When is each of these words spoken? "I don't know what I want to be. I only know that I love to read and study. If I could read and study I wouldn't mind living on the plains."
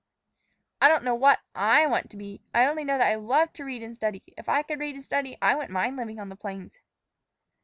"I 0.81 0.87
don't 0.89 1.03
know 1.03 1.13
what 1.13 1.41
I 1.53 1.85
want 1.85 2.09
to 2.09 2.17
be. 2.17 2.41
I 2.55 2.65
only 2.65 2.83
know 2.83 2.97
that 2.97 3.05
I 3.05 3.13
love 3.13 3.53
to 3.53 3.63
read 3.63 3.83
and 3.83 3.95
study. 3.95 4.23
If 4.35 4.49
I 4.49 4.63
could 4.63 4.79
read 4.79 4.95
and 4.95 5.03
study 5.03 5.37
I 5.43 5.53
wouldn't 5.53 5.69
mind 5.71 5.95
living 5.95 6.17
on 6.17 6.29
the 6.29 6.35
plains." 6.35 6.79